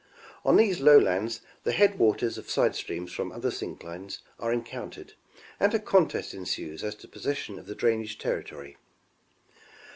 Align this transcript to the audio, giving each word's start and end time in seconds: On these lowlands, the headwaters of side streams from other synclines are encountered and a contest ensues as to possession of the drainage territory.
On 0.43 0.55
these 0.57 0.79
lowlands, 0.79 1.41
the 1.63 1.73
headwaters 1.73 2.39
of 2.39 2.49
side 2.49 2.73
streams 2.73 3.11
from 3.13 3.31
other 3.31 3.51
synclines 3.51 4.17
are 4.39 4.51
encountered 4.51 5.13
and 5.59 5.75
a 5.75 5.79
contest 5.79 6.33
ensues 6.33 6.83
as 6.83 6.95
to 6.95 7.07
possession 7.07 7.59
of 7.59 7.67
the 7.67 7.75
drainage 7.75 8.17
territory. 8.17 8.77